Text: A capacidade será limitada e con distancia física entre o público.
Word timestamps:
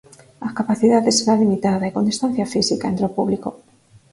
A 0.47 0.49
capacidade 0.59 1.15
será 1.17 1.33
limitada 1.41 1.85
e 1.87 1.93
con 1.95 2.07
distancia 2.11 2.49
física 2.53 2.85
entre 2.91 3.05
o 3.09 3.13
público. 3.17 3.49